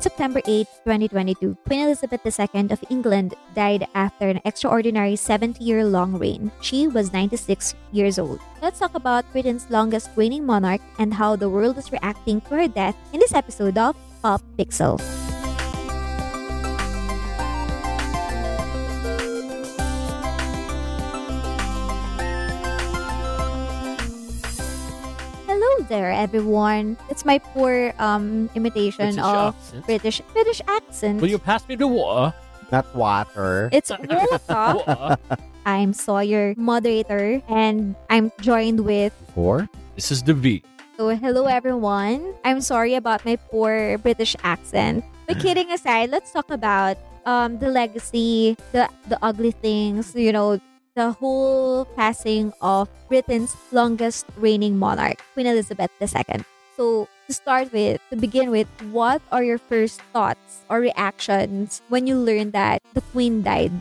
[0.00, 5.84] On September 8, 2022, Queen Elizabeth II of England died after an extraordinary 70 year
[5.84, 6.50] long reign.
[6.62, 8.40] She was 96 years old.
[8.62, 12.66] Let's talk about Britain's longest reigning monarch and how the world is reacting to her
[12.66, 14.96] death in this episode of Pop Pixel.
[25.90, 26.94] There, everyone.
[27.10, 29.86] It's my poor um imitation British of accent.
[29.90, 31.18] British British accent.
[31.18, 32.30] Will you pass me the water?
[32.70, 33.66] Not water.
[33.74, 34.22] It's water.
[34.46, 35.18] Water.
[35.66, 39.10] I'm Sawyer, moderator, and I'm joined with.
[39.34, 39.66] Four?
[39.98, 40.62] this is the Vii.
[40.94, 42.22] So, hello everyone.
[42.46, 45.02] I'm sorry about my poor British accent.
[45.26, 50.14] But kidding aside, let's talk about um the legacy, the the ugly things.
[50.14, 50.62] You know,
[51.00, 56.44] the whole passing of Britain's longest reigning monarch, Queen Elizabeth II.
[56.76, 62.04] So, to start with, to begin with, what are your first thoughts or reactions when
[62.06, 63.72] you learned that the Queen died?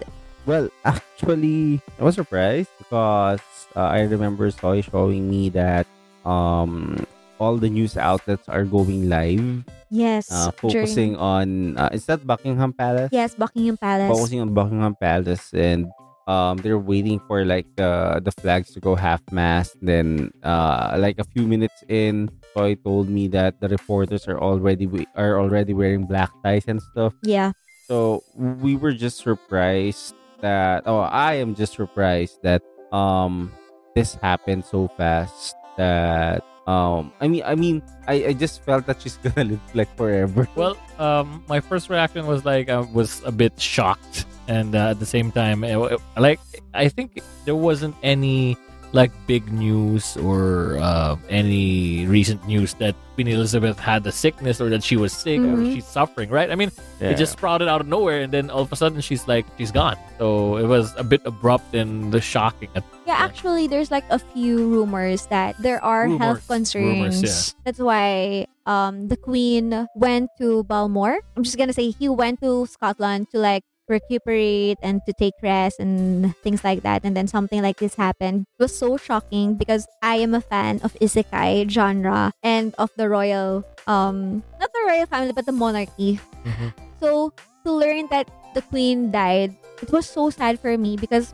[0.47, 3.44] Well, actually, I was surprised because
[3.75, 5.88] uh, I remember Soy showing me that
[6.23, 7.03] um
[7.40, 12.23] all the news outlets are going live, Yes, uh, during- focusing on uh, is that
[12.23, 13.12] Buckingham Palace?
[13.12, 14.08] Yes, Buckingham Palace.
[14.08, 15.88] Focusing on Buckingham Palace and
[16.30, 19.73] um they're waiting for like the the flags to go half mast.
[19.81, 24.85] Then uh like a few minutes in, Soy told me that the reporters are already
[24.85, 27.17] we- are already wearing black ties and stuff.
[27.25, 27.57] Yeah.
[27.89, 30.13] So we were just surprised
[30.45, 32.61] that oh I am just surprised that
[32.94, 33.50] um
[33.97, 39.02] this happened so fast that um I mean I mean I, I just felt that
[39.02, 40.45] she's gonna live like forever.
[40.53, 45.00] Well, um, my first reaction was like I was a bit shocked, and uh, at
[45.02, 46.40] the same time, it, it- like
[46.73, 48.58] I think there wasn't any
[48.92, 54.70] like big news or uh, any recent news that Queen Elizabeth had the sickness or
[54.70, 55.73] that she was sick or Mhm.
[55.76, 56.30] she's suffering.
[56.30, 56.50] Right?
[56.50, 57.09] I mean, Yeah.
[57.12, 59.72] it just sprouted out of nowhere, and then all of a sudden she's like she's
[59.72, 59.97] gone.
[60.18, 62.69] So it was a bit abrupt and the shocking.
[62.75, 67.22] At, Yeah, actually, there's like a few rumors that there are health concerns.
[67.22, 71.19] Rumors, That's why um the Queen went to Balmore.
[71.38, 75.79] I'm just gonna say he went to Scotland to like recuperate and to take rest
[75.79, 77.01] and things like that.
[77.03, 78.45] And then something like this happened.
[78.59, 83.09] It was so shocking because I am a fan of isekai genre and of the
[83.09, 86.19] royal um not the royal family but the monarchy.
[86.45, 86.73] Mhm.
[87.01, 87.33] So
[87.66, 91.33] to learn that the queen died, it was so sad for me because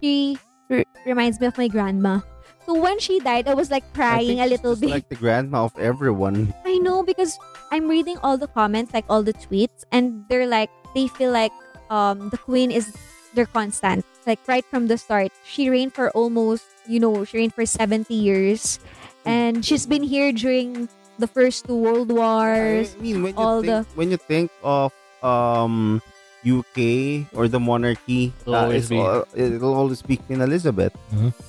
[0.00, 0.38] she
[0.70, 2.20] r- reminds me of my grandma.
[2.66, 4.90] So when she died, I was like crying a little bit.
[4.90, 6.50] like the grandma of everyone.
[6.66, 7.38] I know because
[7.70, 11.52] I'm reading all the comments, like all the tweets, and they're like they feel like
[11.90, 12.92] um the queen is
[13.34, 14.04] their constant.
[14.26, 18.14] Like right from the start, she reigned for almost you know she reigned for seventy
[18.18, 18.78] years,
[19.24, 20.88] and she's been here during
[21.18, 22.94] the first two world wars.
[22.94, 24.90] I mean, when you all think when you think of
[25.22, 26.02] um
[26.46, 30.94] UK or the monarchy, It'll uh, always be- al- it'll always be Queen Elizabeth.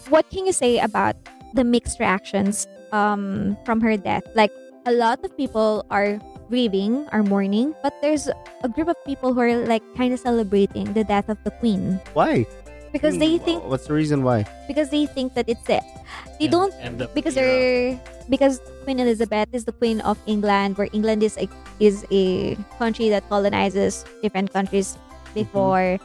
[0.10, 1.16] what can you say about
[1.54, 4.24] the mixed reactions um, from her death?
[4.34, 4.52] Like
[4.86, 6.18] a lot of people are
[6.50, 8.30] grieving, or mourning, but there's
[8.64, 12.00] a group of people who are like kind of celebrating the death of the queen
[12.14, 12.46] Why?
[12.92, 14.48] because I they think what's the reason why?
[14.68, 15.84] because they think that it's it.
[16.40, 17.48] They and- don't and the because era.
[17.48, 18.00] they're
[18.30, 21.48] because Queen Elizabeth is the queen of England, where England is a
[21.80, 25.44] is a country that colonizes different countries mm-hmm.
[25.44, 26.00] before.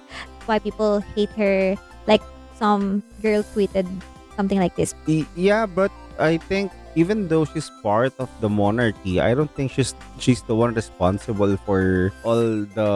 [0.47, 1.79] Why people hate her?
[2.07, 2.23] Like
[2.59, 3.87] some girl tweeted
[4.35, 4.95] something like this.
[5.35, 9.95] Yeah, but I think even though she's part of the monarchy, I don't think she's
[10.19, 12.93] she's the one responsible for all the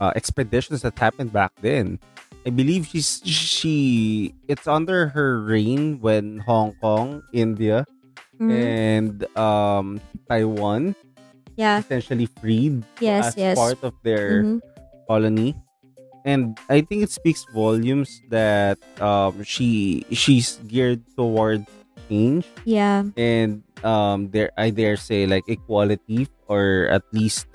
[0.00, 1.98] uh, expeditions that happened back then.
[2.46, 7.84] I believe she's she it's under her reign when Hong Kong, India,
[8.40, 8.52] Mhm.
[8.54, 10.94] and um Taiwan
[11.58, 11.82] Yeah.
[11.82, 13.34] essentially freed Yes.
[13.34, 13.56] as yes.
[13.58, 14.60] part of their Mhm.
[15.10, 15.58] colony
[16.24, 21.66] and i think it speaks volumes that um she she's geared toward
[22.08, 22.44] change.
[22.64, 23.04] Yeah.
[23.16, 27.46] and um there i dare say like equality or at least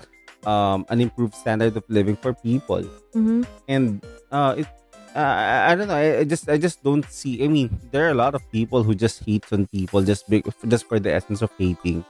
[0.48, 2.82] um an improved standard of living for people.
[3.12, 4.00] Hmm and
[4.32, 4.66] uh it
[5.14, 8.06] uh, I, I don't know I, I just i just don't see i mean there
[8.06, 11.12] are a lot of people who just hate on people just big, just for the
[11.14, 12.04] essence of hating.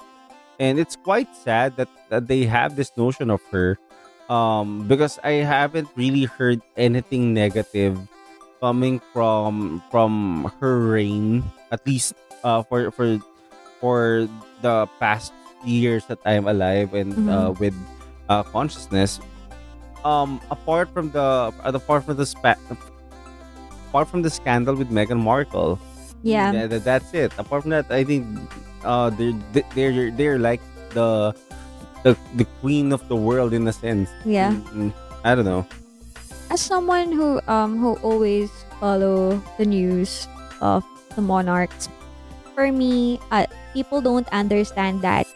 [0.61, 3.77] And it's quite sad that, that they have this notion of her
[4.31, 7.99] um because i haven't really heard anything negative
[8.61, 12.15] coming from from her reign at least
[12.45, 13.19] uh for for
[13.81, 14.29] for
[14.63, 15.33] the past
[15.65, 17.75] years that i'm alive and uh with
[18.29, 19.19] uh consciousness
[20.05, 22.61] um apart from the uh, apart from the spa-
[23.89, 25.79] apart from the scandal with Meghan Markle
[26.23, 26.53] Yeah.
[26.53, 28.25] tha- tha- that's it apart from that I think
[28.85, 29.33] uh they're
[29.73, 30.61] they're they're like
[30.93, 31.33] the
[32.05, 34.13] the the queen of the world in a sense.
[34.29, 34.53] Yeah.
[34.77, 34.93] Mm,
[35.25, 35.65] I don't know.
[36.53, 40.29] As someone who um who always follow the news
[40.61, 40.85] of
[41.17, 41.89] the monarchs,
[42.55, 45.27] for me, uh, people don't understand that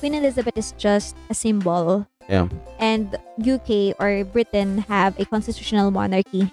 [0.00, 2.06] Queen Elizabeth is just a symbol.
[2.28, 2.48] Yeah.
[2.78, 6.50] And UK or Britain have a constitutional monarchy.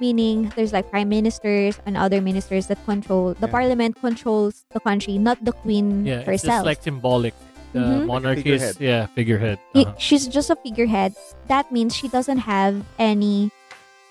[0.00, 3.52] Meaning there's like prime ministers and other ministers that control the Yeah.
[3.54, 6.66] parliament controls the country, not the queen Yeah, it's just herself.
[6.66, 7.34] like symbolic.
[7.74, 8.06] The Mhm.
[8.06, 9.58] monarchy is yeah figurehead.
[9.74, 9.94] Uh-huh.
[9.98, 11.14] she's just a figurehead.
[11.46, 13.53] That means she doesn't have any.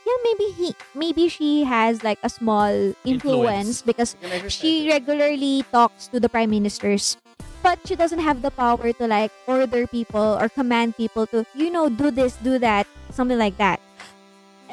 [0.03, 2.67] Yeah, maybe he, maybe she has like a small
[3.07, 3.81] influence, Influence.
[3.81, 4.15] because
[4.51, 7.15] she regularly talks to the prime ministers,
[7.63, 11.71] but she doesn't have the power to like order people or command people to, you
[11.71, 13.79] know, do this, do that, something like that.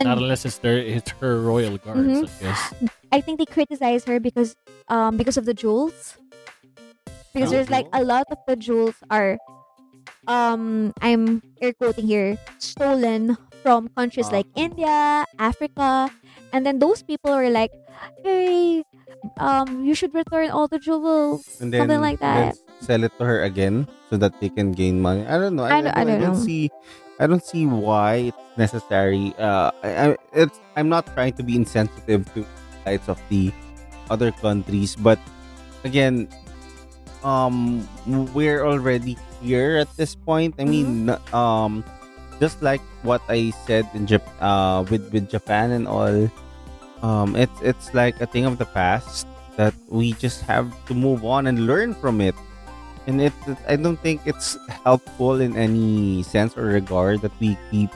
[0.02, 2.24] Not unless it's their it's her royal guards, Mhm.
[2.26, 2.60] I guess.
[3.12, 4.56] I think they criticize her because,
[4.88, 6.16] um, because of the jewels.
[7.34, 9.38] Because Oh, there's like a lot of the jewels are,
[10.26, 14.42] um, I'm air quoting here, stolen from countries Ah.
[14.42, 16.08] like India, Africa,
[16.52, 17.70] and then those people were like,
[18.24, 18.82] hey,
[19.38, 22.56] um, you should return all the jewels, and then, something like that.
[22.80, 25.26] sell it to her again so that they can gain money.
[25.28, 25.64] I don't know.
[25.68, 26.34] I don't- I don't know.
[26.34, 26.70] see.
[27.20, 29.36] I don't see why it's necessary.
[29.36, 30.56] Uh, I, I, it's.
[30.72, 32.48] I'm not trying to be insensitive to
[32.80, 33.52] sides of the
[34.08, 35.20] other countries, but
[35.84, 36.32] again,
[37.20, 37.84] um,
[38.32, 40.56] we're already here at this point.
[40.58, 41.36] I mean, Mm-hmm.
[41.36, 41.84] um,
[42.40, 46.28] just like what I said in Jap- uh, with with Japan and all,
[47.02, 49.26] um, it's it's like a thing of the past
[49.56, 52.34] that we just have to move on and learn from it.
[53.06, 57.56] And it, it- I don't think it's helpful in any sense or regard that we
[57.70, 57.90] keep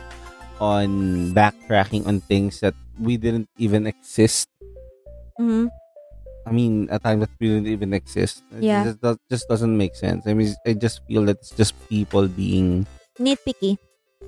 [0.61, 4.49] on backtracking on things that we didn't even exist.
[5.39, 5.67] hmm
[6.47, 8.45] I mean, a time that we didn't even exist.
[8.53, 8.85] It Yeah.
[8.85, 10.29] just, does, just doesn't make sense.
[10.29, 12.85] I mean, I just feel that it's just people being
[13.19, 13.79] Nitpicky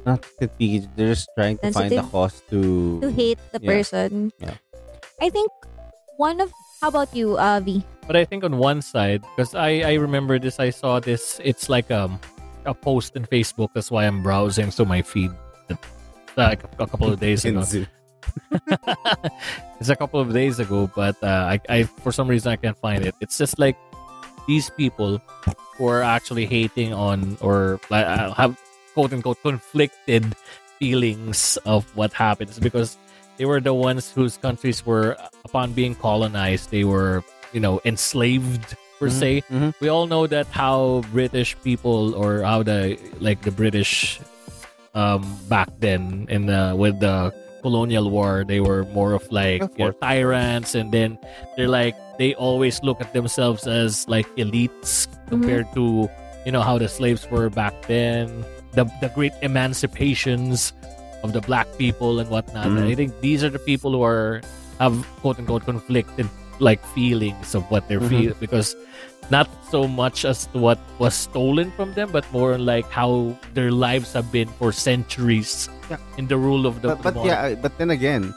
[0.06, 0.88] not nitpicky.
[0.94, 2.11] They're just trying to find a Sensitive.
[2.11, 3.69] cause to to hate the yeah.
[3.69, 4.32] person.
[4.38, 4.56] Yeah.
[5.20, 5.50] I think
[6.17, 6.53] one of.
[6.81, 7.82] How about you, uh, Vii?
[8.06, 11.41] But I think on one side, because I I remember this, I saw this.
[11.43, 12.20] It's like um
[12.64, 13.75] a post in Facebook.
[13.75, 15.32] That's why I'm browsing so my feed.
[16.37, 17.64] Like a couple of days ago.
[19.81, 22.76] it's a couple of days ago, but uh, I, I for some reason I can't
[22.76, 23.14] find it.
[23.25, 23.76] It's just like
[24.47, 25.17] these people
[25.79, 28.61] who are actually hating on or like uh, have
[28.96, 30.25] quote unquote conflicted
[30.81, 32.96] feelings of what happened It's because
[33.37, 37.20] they were the ones whose countries were upon being colonized they were
[37.52, 39.31] you know enslaved per Mhm, se.
[39.52, 39.70] mhm.
[39.84, 44.16] we all know that how british people or how the like the british
[44.96, 45.20] um
[45.52, 47.28] back then in the with the
[47.60, 51.19] colonial war they were more of like Of you know, tyrants and then
[51.56, 56.08] they're like they always look at themselves as like elites compared to
[56.48, 58.31] you know how the slaves were back then
[58.76, 60.73] the the great emancipations
[61.25, 62.93] of the black people and whatnot Mhm.
[62.93, 64.40] i think these are the people who are
[64.78, 64.93] have
[65.25, 66.28] quote unquote conflicted
[66.61, 68.12] like feelings of what they're Mhm.
[68.12, 68.76] feeling because
[69.28, 73.75] not so much as to what was stolen from them, but more like how their
[73.75, 75.99] lives have been for centuries Yeah.
[76.17, 76.94] in the rule of the.
[76.94, 78.31] But, but yeah, but then again,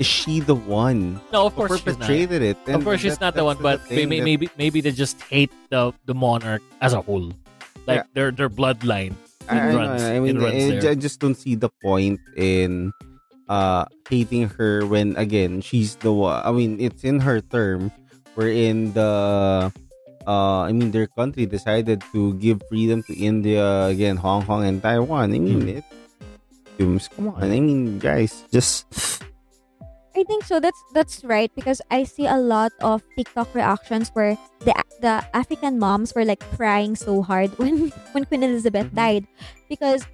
[0.00, 2.08] is she the one no, of who course she's not.
[2.08, 2.56] perpetrated it?
[2.64, 5.20] Of And course she's that- not the one, but maybe that- maybe maybe they just
[5.28, 7.36] hate the the monarch as a whole,
[7.84, 8.14] like Yeah.
[8.16, 9.12] their their bloodline.
[9.48, 10.84] I, I, runs- I mean, it runs I.
[10.88, 12.92] I just don't see the point in
[13.48, 16.40] uh hating her when again she's the one.
[16.44, 17.92] I mean, it's in her term
[18.36, 19.70] We're wherein the
[20.26, 24.80] uh I mean their country decided to give freedom to India again, Hong Kong and
[24.80, 25.34] Taiwan.
[25.34, 25.68] I mean Hmm.
[25.80, 25.84] it.
[27.14, 28.88] Come on, I mean, guys, just
[30.16, 30.60] I think so.
[30.60, 35.78] That's that's right because I see a lot of TikTok reactions where the the African
[35.78, 38.94] moms were like crying so hard when when Queen Elizabeth Mhm.
[38.94, 39.24] died
[39.68, 40.06] because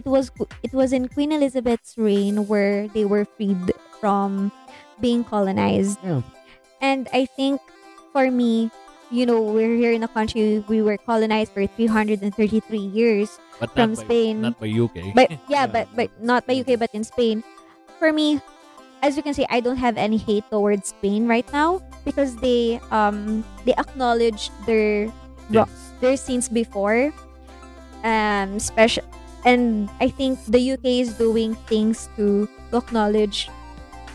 [0.00, 0.32] it was
[0.64, 3.60] it was in Queen Elizabeth's reign where they were freed
[4.00, 4.48] from
[5.00, 6.00] being colonized.
[6.02, 6.24] Yeah.
[6.80, 7.60] And I think
[8.16, 8.72] for me,
[9.12, 12.24] you know, we're here in a country we were colonized for 333
[12.80, 14.40] years But from by, Spain.
[14.40, 15.12] not by UK.
[15.14, 17.44] But yeah, but but not by UK, but in Spain.
[18.00, 18.40] For me,
[19.04, 22.80] as you can see, I don't have any hate towards Spain right now because they
[22.88, 25.12] um they acknowledge their
[25.52, 25.68] Yes.
[26.00, 27.12] their scenes before.
[28.04, 29.04] Um, special,
[29.44, 33.48] and I think the UK is doing things to, to acknowledge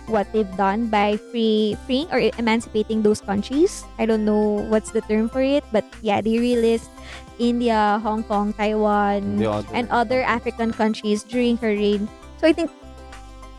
[0.06, 3.86] what they've done by free freeing or emancipating those countries.
[3.98, 6.90] I don't know what's the term for it, but yeah, they relist
[7.38, 12.10] India, Hong Kong, Taiwan, other and other African countries during her reign.
[12.38, 12.70] So I think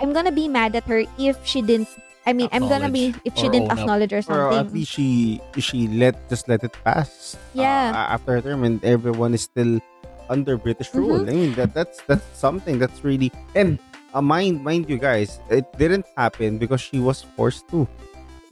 [0.01, 1.89] I'm gonna be mad at her if she didn't.
[2.27, 3.85] I mean, I'm gonna be if she didn't own up.
[3.85, 4.75] acknowledge or Or at something.
[4.75, 7.37] least she she let just let it pass.
[7.55, 7.93] Yeah.
[7.93, 9.81] Uh, after her term, and everyone is still
[10.29, 11.01] under British Mhm.
[11.01, 11.23] rule.
[11.29, 13.79] I mean that that's that's something that's really and
[14.15, 17.89] uh, mind mind you guys, it didn't happen because she was forced to.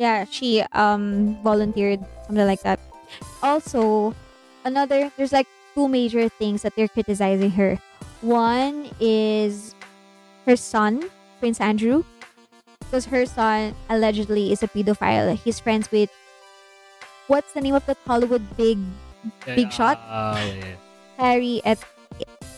[0.00, 2.80] Yeah, she um volunteered something like that.
[3.42, 4.12] Also,
[4.64, 7.78] another there's like two major things that they're criticizing her.
[8.24, 9.74] One is
[10.46, 11.06] her son,
[11.38, 12.04] Prince Andrew,
[12.80, 15.36] because her son allegedly is a pedophile.
[15.36, 16.10] He's friends with
[17.26, 18.78] what's the name of that Hollywood big
[19.46, 19.96] Yeah, Big yeah, shot?
[20.08, 20.74] uh, yeah, yeah.
[21.18, 21.82] Harry Ep-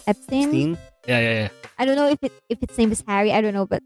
[0.07, 0.49] Epstein?
[0.49, 0.71] Steen,
[1.09, 1.49] Yeah, yeah, yeah.
[1.81, 3.33] I don't know if it if its name is Harry.
[3.33, 3.81] I don't know, but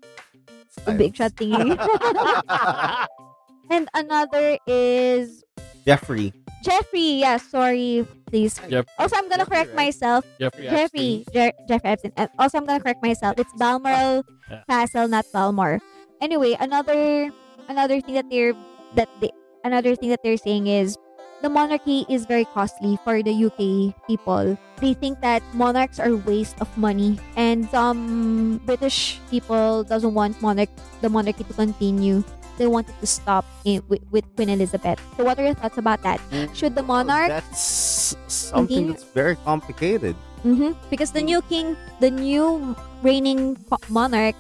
[0.85, 1.79] the big shot thingy.
[3.71, 5.45] and another is
[5.87, 6.35] Jeffrey.
[6.65, 7.21] Jeffrey.
[7.21, 8.57] Yeah, sorry, please.
[8.73, 9.93] Jeff- Also, I'm gonna Jeffrey, correct right?
[9.93, 10.25] myself.
[10.41, 12.13] Jeffrey, Jeffrey, Je- Jeffrey Epstein.
[12.17, 13.37] And also, I'm gonna correct myself.
[13.39, 14.65] It's Balmoral Yeah.
[14.69, 15.79] Castle, not Balmore.
[16.25, 17.29] Anyway, another
[17.69, 18.57] another thing that they're
[18.97, 19.29] that they
[19.65, 20.97] another thing that they're saying is
[21.45, 24.57] the monarchy is very costly for the UK people.
[24.81, 30.73] They think that monarchs are waste of money, and some British people doesn't want monarch
[31.05, 32.25] the monarchy to continue.
[32.57, 35.01] They wanted to stop with, with Queen Elizabeth.
[35.17, 36.21] So, what are your thoughts about that?
[36.55, 40.15] Should the monarch That's something that's very complicated.
[40.45, 40.77] Mm-hmm.
[40.91, 43.57] Because the new king, the new reigning
[43.89, 44.37] monarch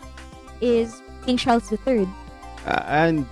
[0.61, 2.06] is King Charles III.
[2.66, 3.26] Uh, and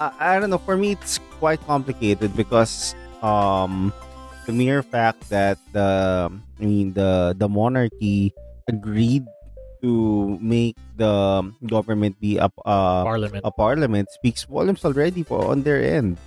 [0.00, 0.58] I, I don't know.
[0.58, 3.92] For me, it's quite complicated because um,
[4.46, 8.32] the mere fact that the I mean the the monarchy
[8.68, 9.24] agreed
[9.82, 13.42] to make the government be a uh, Parliament.
[13.44, 16.18] a parliament speaks volumes already for on their end,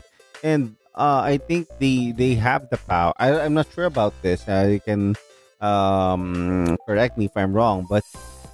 [0.44, 3.14] and uh, I think they they have the power.
[3.18, 4.48] I, I'm not sure about this.
[4.48, 5.16] Uh, you can
[5.60, 8.04] um, correct me if I'm wrong, but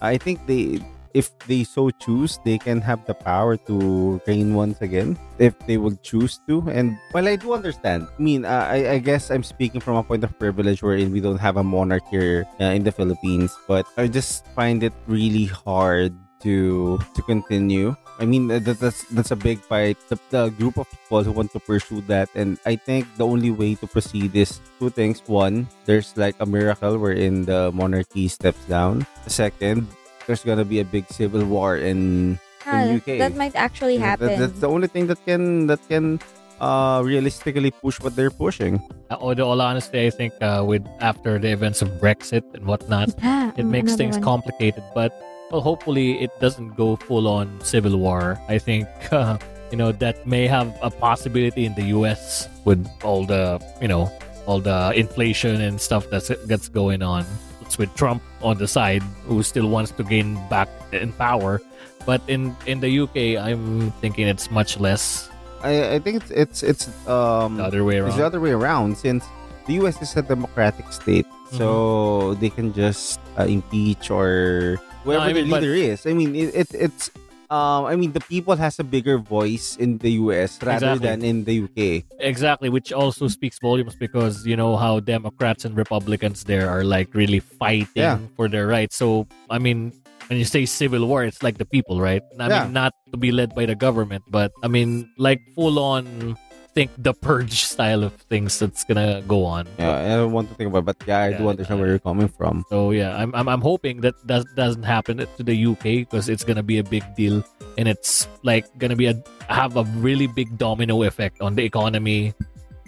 [0.01, 0.81] I think they
[1.17, 5.81] if they so choose, they can have the power to reign once again if they
[5.81, 6.61] would choose to.
[6.69, 8.05] And well, I do understand.
[8.05, 11.17] I mean, uh, I, I guess I'm speaking from a point of privilege wherein we
[11.17, 15.49] don't have a monarch here uh, in the Philippines, but I just find it really
[15.49, 16.13] hard
[16.45, 17.97] to to continue.
[18.21, 19.97] I mean, uh, that, that's that's a big fight.
[20.09, 23.49] The, the group of people who want to pursue that, and I think the only
[23.49, 25.21] way to proceed is two things.
[25.25, 29.05] One, there's like a miracle wherein the monarchy steps down.
[29.25, 29.89] Second,
[30.27, 33.17] there's gonna be a big civil war in Ah, UK.
[33.17, 34.27] that might actually Yeah, happen.
[34.27, 36.19] that- that's the only thing that can that can
[36.59, 38.81] uh realistically push what they're pushing.
[39.09, 43.13] Uh, Although, all honesty, I think uh, with after the events of Brexit and whatnot,
[43.23, 44.23] Ah, it makes things one.
[44.25, 44.83] complicated.
[44.93, 45.13] But
[45.51, 48.35] well, hopefully, it doesn't go full on civil war.
[48.49, 49.37] I think uh,
[49.71, 52.49] you know that may have a possibility in the U.S.
[52.65, 54.09] with all the you know
[54.49, 57.23] all the inflation and stuff that's that's going on.
[57.67, 61.59] It's with Trump on the side who still wants to gain back in power,
[62.07, 65.27] but in in the UK, I'm thinking it's much less
[65.59, 68.15] I, I think it's it's it's um the other way around.
[68.15, 69.27] it's the other way around since
[69.67, 71.57] the US is a democratic state, Mm-hmm.
[71.63, 74.75] so they can just uh, impeach or
[75.07, 76.03] whoever I mean, the but- is.
[76.07, 77.07] I mean, it, it it's
[77.49, 81.07] um I mean the people has a bigger voice in the US rather Exactly.
[81.07, 82.03] than in the UK.
[82.19, 87.13] Exactly, which also speaks volumes because you know how Democrats and Republicans there are like
[87.15, 88.19] really fighting Yeah.
[88.35, 88.95] for their rights.
[88.97, 89.93] So I mean,
[90.27, 92.21] when you say civil war, it's like the people, right?
[92.39, 92.63] I Yeah.
[92.67, 96.35] mean, not to be led by the government, but I mean, like full on.
[96.77, 99.65] Think the purge style of things that's gonna go on.
[99.81, 101.89] Yeah, I don't want to think about, it, but yeah, I do understand uh, where
[101.89, 102.69] you're coming from.
[102.69, 106.45] So yeah, I'm I'm, I'm hoping that that doesn't happen to the UK because it's
[106.45, 107.41] gonna be a big deal
[107.81, 109.17] and it's like gonna be a
[109.49, 112.37] have a really big domino effect on the economy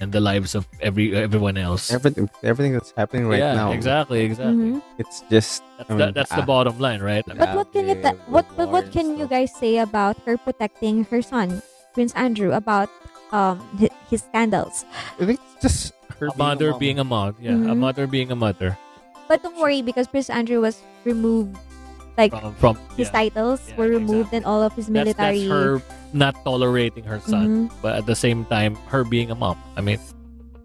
[0.01, 1.89] and the lives of every everyone else.
[1.89, 4.77] Everything, everything that's happening right yeah, now, exactly, exactly.
[4.77, 4.85] Mhm.
[5.01, 6.37] it's just That's, I the, mean, that's ah.
[6.37, 7.25] the bottom line, right?
[7.25, 7.41] Yeah.
[7.41, 10.37] But what can you ta- what but what and can you guys say about her
[10.37, 11.65] protecting her son,
[11.97, 12.93] Prince Andrew, about
[13.31, 14.85] um hi- his scandals?
[15.19, 16.79] I think it's just her A mother mom.
[16.79, 17.77] being a mom, yeah, a Mhm.
[17.79, 18.77] mother being a mother
[19.29, 21.53] But don't worry because Prince Andrew was removed,
[22.17, 23.29] like from, from his yeah.
[23.29, 24.37] titles Yeah, were removed exactly.
[24.41, 25.45] and all of his That's, military.
[25.45, 25.81] that's her
[26.17, 27.81] not tolerating her son, Mhm.
[27.85, 29.61] but at the same time, her being a mom.
[29.77, 30.01] I mean,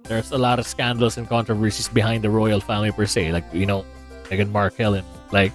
[0.09, 3.33] there's a lot of scandals and controversies behind the royal family per se.
[3.37, 3.85] Like you know,
[4.33, 5.52] Meghan Markle and like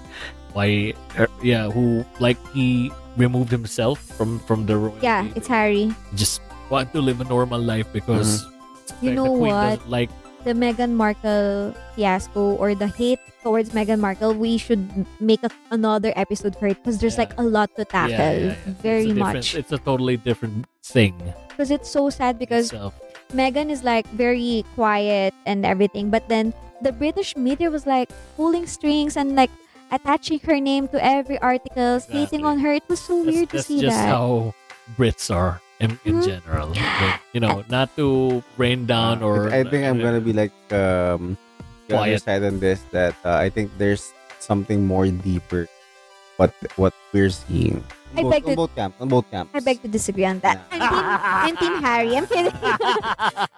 [0.53, 5.01] why, her, yeah, who like he removed himself from from the royal.
[5.01, 5.89] Yeah, it's Harry.
[6.13, 8.55] just want to live a normal life because mm-hmm.
[9.05, 9.79] You the know queen what?
[9.89, 10.09] like
[10.43, 14.81] The Meghan Markle fiasco or the hate towards Meghan Markle, we should
[15.19, 17.27] make a, another episode for it because there's Yeah.
[17.27, 18.17] like a lot to tackle.
[18.17, 18.73] yeah, yeah, yeah.
[18.81, 19.55] Very it's much.
[19.55, 21.13] It's a totally different thing.
[21.49, 22.95] Because it's so sad because itself.
[23.35, 28.65] Meghan is like very quiet and everything, but then the British media was like pulling
[28.65, 29.51] strings and like
[29.91, 32.43] attaching her name to every article, hating Exactly.
[32.43, 32.73] on her.
[32.79, 33.61] It was so that's, weird to see that.
[33.63, 34.07] that's see just that.
[34.07, 34.53] how
[34.97, 36.25] Brits are in, in Mhm.
[36.27, 36.67] general.
[36.75, 41.37] Like, you know, not to rain down or I think I'm gonna be like um
[41.87, 42.21] the other quiet.
[42.21, 45.67] side on this that uh, I think there's something more deeper.
[46.37, 47.83] What what we're seeing.
[48.15, 48.97] I both, beg on to- both camps.
[48.99, 49.51] On both camps.
[49.53, 50.59] I beg to disagree on that.
[50.71, 52.17] I'm team, I'm team Harry.
[52.17, 52.51] I'm kidding.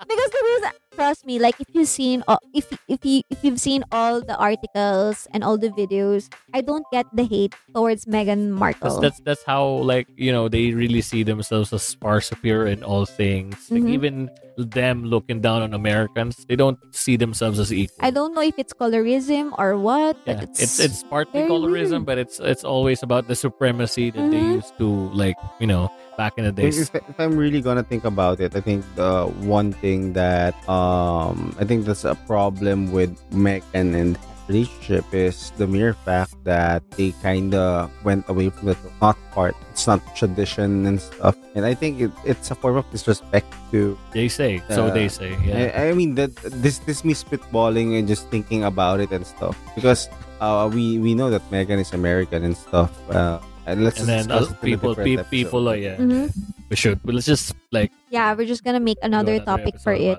[0.07, 3.59] because the reason, trust me, like if you've seen, all, if if you if you've
[3.59, 8.49] seen all the articles and all the videos, I don't get the hate towards Meghan
[8.51, 8.99] Markle.
[8.99, 12.83] That's, that's that's how like you know they really see themselves as far superior in
[12.83, 13.55] all things.
[13.71, 13.93] Like Mhm.
[13.95, 14.15] even
[14.57, 17.97] them looking down on Americans, they don't see themselves as equal.
[18.03, 22.03] I don't know if it's colorism or what, but Yeah, it's it's it's partly colorism,
[22.03, 22.05] weird.
[22.05, 24.55] but it's it's always about the supremacy that they Mhm.
[24.61, 26.77] used to like you know back in the days.
[26.77, 31.55] if, if I'm really gonna think about it, I think the one thing that um
[31.59, 34.17] I think that's a problem with Meghan and
[34.49, 39.55] relationship is the mere fact that they kind of went away from the not part.
[39.71, 43.95] It's not tradition and stuff, and I think it, it's a form of disrespect to.
[44.11, 44.87] They say so.
[44.87, 45.71] Uh, They say yeah.
[45.71, 49.55] I, I mean that this this me spitballing and just thinking about it and stuff
[49.71, 50.09] because
[50.43, 52.91] uh we we know that Meghan is American and stuff.
[53.07, 55.29] Uh, and let's and just then uh, discuss it in a people pe- episode.
[55.29, 56.33] people uh, yeah Mhm.
[56.69, 59.93] we should but let's just like yeah, we're just gonna make another another topic for
[59.93, 60.17] it.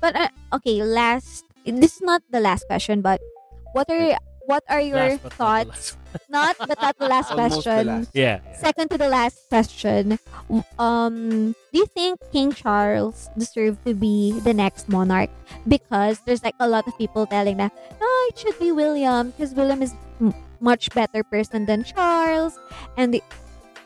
[0.00, 0.28] But uh,
[0.60, 1.44] okay, last.
[1.66, 3.20] This is not the last question, but
[3.76, 4.16] what are
[4.48, 5.68] what are your Last but thoughts?
[5.68, 5.96] last.
[6.26, 7.86] Not, but not the last Almost the question.
[7.86, 8.10] last.
[8.18, 10.18] yeah, Second to the last question.
[10.74, 15.30] Um, do you think King Charles deserved to be the next monarch?
[15.68, 17.70] Because there's like a lot of people telling that,
[18.02, 22.58] oh, it should be William because William is m- much better person than Charles,
[22.96, 23.22] and the,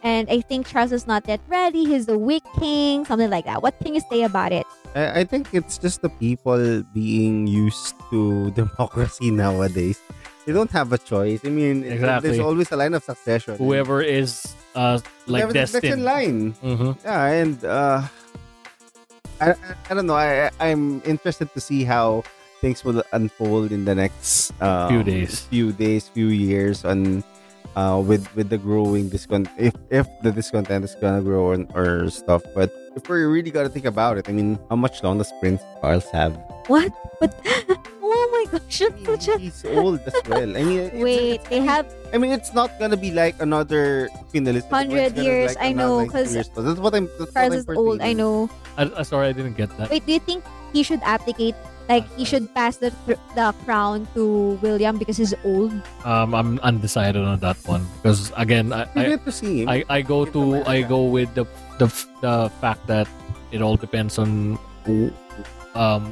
[0.03, 1.85] and I think Charles is not yet ready.
[1.87, 3.63] He's the weak king, something like that.
[3.63, 4.67] What can you say about it?
[4.95, 10.01] I, I think it's just the people being used to democracy nowadays.
[10.47, 11.41] They don't have a choice.
[11.45, 12.29] I mean, Exactly.
[12.31, 13.57] there's always a line of succession.
[13.57, 16.39] whoever is uh like Whoever the succession destined line.
[16.61, 18.03] hmm Yeah, and uh,
[19.41, 19.57] I, I,
[19.89, 20.15] I don't know.
[20.21, 22.25] I, I- I'm interested to see how
[22.65, 25.45] things will unfold in the next um, Few days.
[25.53, 27.21] few days, few years, on
[27.77, 29.53] uh, with with the growing discont.
[29.61, 33.69] If if the discontent is gonna grow and, or stuff, but if we really gotta
[33.69, 36.33] think about it, I mean, how much long does Prince Charles have?
[36.73, 36.89] What?
[37.21, 37.37] But
[38.01, 40.49] oh my gosh, I that's mean, such a he's old as well.
[40.57, 41.45] I mean, it's- wait.
[41.45, 44.73] it's- They have I mean, it's not gonna be like another Queen Elizabeth.
[44.89, 46.49] where it's 100 years, like I know, another 90 'cause years.
[46.57, 47.11] That's what I'm.
[47.21, 48.01] That's Charles what is I'm old.
[48.01, 48.49] I know.
[48.81, 50.41] I, I sorry I didn't get that Wait, do you think
[50.73, 51.55] he should abdicate?
[51.89, 55.73] Like he should pass the thr- the crown to William because he's old.
[56.05, 59.69] um I'm undecided on that one because again I, I to see.
[59.69, 61.45] I, I go to I go with the
[61.77, 61.93] the
[62.25, 63.05] the fact that
[63.53, 64.57] it all depends on
[64.89, 65.13] who,
[65.77, 66.09] um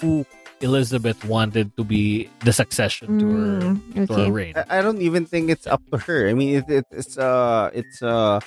[0.00, 0.24] who
[0.60, 4.52] Elizabeth wanted to be the succession to her Mm, to her reign.
[4.56, 6.28] I, I don't even think it's up to her.
[6.28, 8.40] I mean, it, it, it's uh it's uh,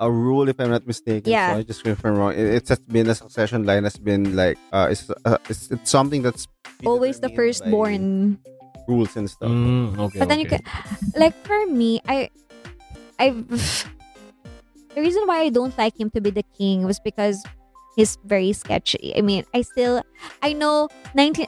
[0.00, 1.30] a rule if I'm not mistaken.
[1.30, 1.52] Yeah.
[1.52, 2.32] So I just confirm wrong.
[2.32, 5.90] It, it's just been a succession line has been like uh it's uh, it's, it's
[5.90, 6.48] something that's
[6.84, 8.38] Always the determined by firstborn.
[8.88, 9.48] rules and stuff.
[9.48, 10.18] Mm, okay.
[10.18, 10.60] But then you can,
[11.16, 12.28] like for me, I,
[13.18, 13.30] I,
[14.94, 17.42] the reason why I don't like him to be the king was because
[17.96, 19.14] he's very sketchy.
[19.16, 20.02] I mean, I still,
[20.42, 21.46] I know nineteen.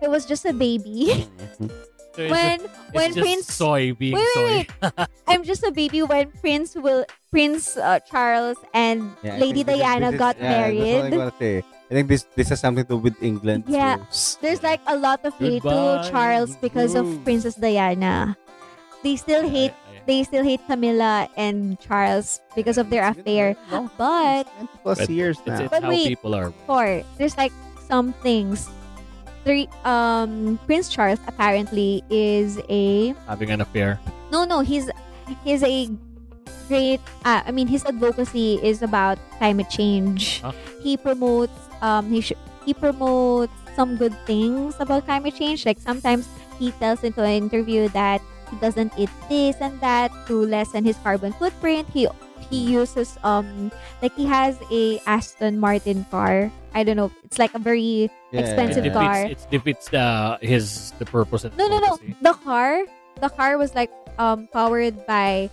[0.00, 1.26] It was just a baby
[2.18, 4.66] So it's when it's when just Prince soy being Wait, soy.
[4.82, 4.92] wait,
[5.30, 9.66] I'm just a baby when Prince will Prince uh, Charles and Yeah, I Lady think
[9.70, 11.14] this is- Diana this is- got yeah, That's what I'm married.
[11.14, 11.54] gonna say.
[11.62, 13.70] I think this this has something to do with England.
[13.70, 14.02] Yeah.
[14.02, 14.34] rules.
[14.42, 17.22] There's like a lot of hate to Charles because of Rules.
[17.22, 18.34] Princess Diana.
[19.06, 23.22] They still hate I- I- they still hate Camilla and Charles because of their It's
[23.22, 23.46] been affair.
[23.54, 25.60] a long But time, 20 plus But years it's, now.
[25.62, 26.08] it's But how wait.
[26.18, 26.50] people are.
[26.66, 27.52] four, there's like
[27.86, 28.66] some things.
[29.48, 33.96] Three um Prince Charles apparently is a having an affair.
[34.28, 34.92] no no he's
[35.40, 35.88] he's a
[36.68, 40.44] great uh, I mean his advocacy is about climate change.
[40.44, 40.52] Huh?
[40.84, 42.36] He promotes um he sh-
[42.68, 45.64] he promotes some good things about climate change.
[45.64, 46.28] Like sometimes
[46.60, 48.20] he tells into an interview that
[48.52, 51.88] he doesn't eat this and that to lessen his carbon footprint.
[51.88, 52.04] He
[52.52, 53.72] he uses um
[54.04, 56.52] like he has a Aston Martin car.
[56.74, 57.10] I don't know.
[57.24, 59.00] It's like a very Yeah, expensive it yeah.
[59.00, 59.18] car.
[59.24, 62.84] defeats, it defeats uh, his the purpose and no no no the car
[63.20, 65.48] the car was like um powered by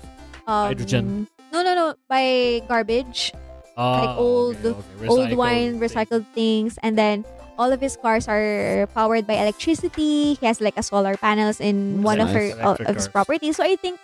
[0.47, 1.27] um, Hydrogen.
[1.53, 3.31] No no no by garbage.
[3.75, 5.07] like old- okay, okay.
[5.07, 7.23] old wine, recycled things, and then
[7.57, 10.35] all of his cars are powered by electricity.
[10.35, 12.55] He has like a solar panels in That's one of nice.
[12.55, 13.07] her uh, of his cars.
[13.07, 13.55] properties.
[13.55, 13.99] So I think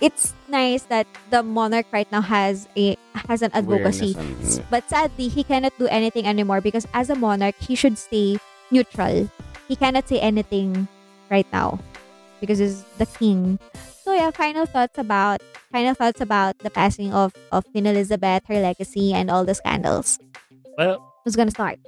[0.00, 2.96] it's nice that the monarch right now has a
[3.28, 4.12] has an advocacy.
[4.14, 7.96] Awareness on- But sadly, he cannot do anything anymore because as a monarch, he should
[7.98, 8.38] stay
[8.70, 9.30] neutral.
[9.68, 10.86] He cannot say anything
[11.30, 11.80] right now
[12.40, 13.58] because he's the king.
[14.04, 15.40] So yeah, final thoughts about
[15.72, 20.18] final thoughts about the passing of of Queen Elizabeth, her legacy, and all the scandals.
[20.78, 21.80] Well, Who's gonna start?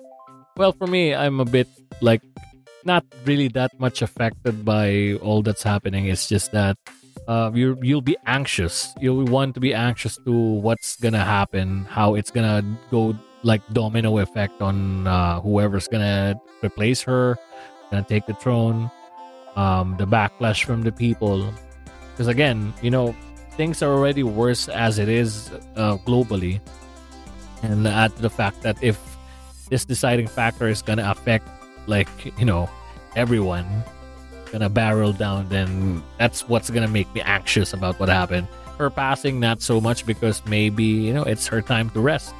[0.57, 1.69] well, for me, I'm a bit
[2.03, 2.23] like
[2.85, 6.07] not really that much affected by all that's happening.
[6.11, 6.75] It's just that
[7.29, 8.95] uh, you you'll be anxious.
[9.01, 14.19] You'll want to be anxious to what's gonna happen, how it's gonna go like domino
[14.19, 17.37] effect on uh, whoever's gonna replace her,
[17.91, 18.91] gonna take the throne,
[19.57, 21.53] um, the backlash from the people.
[22.13, 23.15] Because again, you know,
[23.53, 26.61] things are already worse as it is uh, globally,
[27.63, 28.99] and add to the fact that if
[29.69, 31.47] this deciding factor is gonna affect
[31.87, 32.71] like you know
[33.17, 33.67] everyone
[34.53, 38.47] gonna barrel down then that's what's gonna make me anxious about what happened.
[38.79, 42.35] Her passing not so much because maybe you know it's her time to rest.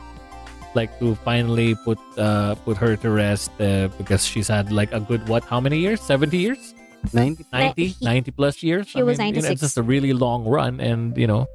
[0.75, 5.01] Like to finally put uh put her to rest uh, because she's had like a
[5.01, 6.01] good what how many years?
[6.01, 6.75] 70 years?
[7.13, 8.89] 90 90 he- 90 plus years?
[8.89, 11.47] she was you know, it's just a really long run and you know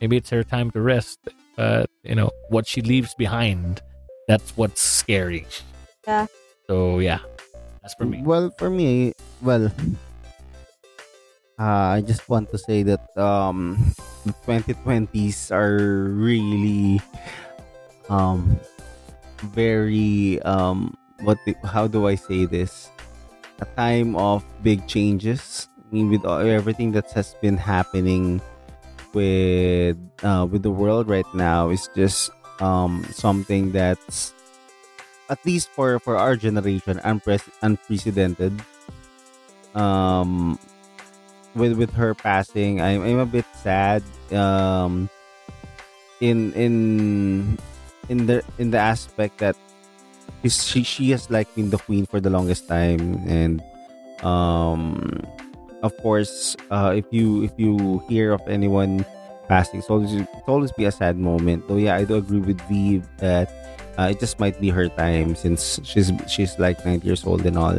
[0.00, 1.18] maybe it's her time to rest
[1.56, 3.82] but you know what she leaves behind
[4.28, 5.44] that's what's scary.
[6.06, 6.26] Yeah.
[6.68, 7.18] so yeah
[7.82, 9.12] that's for me Well, for me,
[9.42, 9.70] well,
[11.58, 13.94] uh, I just want to say that um,
[14.44, 17.00] 2020s are really
[18.08, 18.58] um
[19.54, 22.90] very um what the, how do I say this?
[23.60, 25.68] A time of big changes.
[25.78, 28.40] I mean, with everything that has been happening
[29.14, 34.34] with uh, with the world right now, is just um something that's
[35.30, 38.52] at least for for our generation unpre- unprecedented.
[39.74, 40.58] Um
[41.54, 45.10] with with her passing i'm, I'm a bit sad um
[46.20, 47.58] in in
[48.08, 49.56] in the in the aspect that
[50.46, 53.18] she she has like been the queen for the longest time.
[53.26, 53.62] And
[54.22, 55.22] um
[55.82, 59.06] of course uh if you if you hear of anyone
[59.48, 61.66] passing it's always it's always be a sad moment.
[61.68, 63.48] Though yeah i do agree with Vii that
[63.98, 67.56] uh, it just might be her time since she's she's like 90 years old and
[67.58, 67.74] all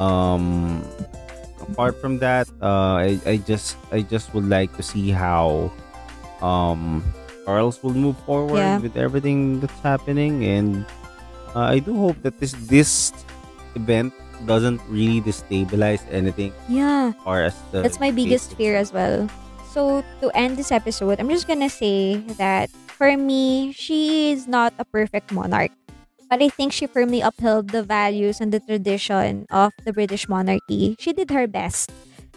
[0.00, 0.82] um
[1.60, 5.70] apart from that uh i, I just i just would like to see how
[6.42, 7.04] um
[7.44, 8.78] Charles will move forward Yeah.
[8.78, 10.86] with everything that's happening and
[11.56, 13.12] uh, i do hope that this this
[13.74, 14.14] event
[14.46, 17.12] doesn't really destabilize anything Yeah.
[17.26, 19.28] or as That's my biggest fear as well.
[19.70, 22.70] So to end this episode, I'm just gonna say that
[23.00, 25.72] for me, she is not a perfect monarch.
[26.28, 30.94] But I think she firmly upheld the values and the tradition of the British monarchy.
[31.00, 31.88] She did her best.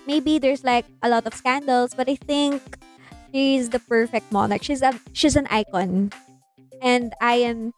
[0.07, 2.63] Maybe there's like a lot of scandals, but I think
[3.35, 4.63] she's the perfect monarch.
[4.63, 6.15] She's a she's an icon.
[6.81, 7.73] And I am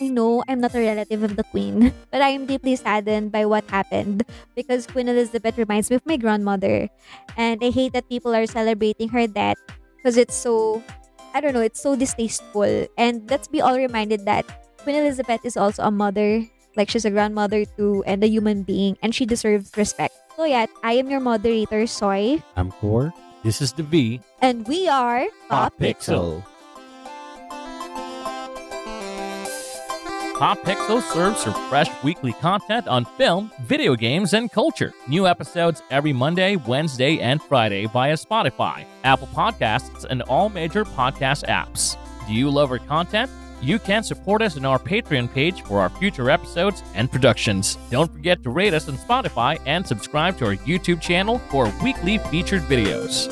[0.00, 3.44] I know I'm not a relative of the queen, but I am deeply saddened by
[3.44, 4.24] what happened
[4.56, 6.88] because Queen Elizabeth reminds me of my grandmother.
[7.36, 9.58] And I hate that people are celebrating her death
[9.96, 10.82] because it's so,
[11.34, 12.86] I don't know, it's so distasteful.
[12.98, 14.46] And let's be all reminded that
[14.82, 16.44] Queen Elizabeth is also a mother,
[16.76, 20.14] like she's a grandmother too, and a human being, and she deserves respect.
[20.36, 23.12] So, yeah, I am your moderator, Soy, i'm Kor
[23.42, 26.44] this is the Vii and we are Pop Pixel.
[30.40, 34.90] Pop Pixel serves your fresh weekly content on film, video games, and culture.
[35.06, 41.44] New episodes every Monday, Wednesday, and Friday via Spotify, Apple Podcasts, and all major podcast
[41.44, 41.98] apps.
[42.26, 43.30] Do you love our content?
[43.60, 47.76] You can support us on our Patreon page for our future episodes and productions.
[47.90, 52.16] Don't forget to rate us on Spotify and subscribe to our YouTube channel for weekly
[52.16, 53.28] featured videos.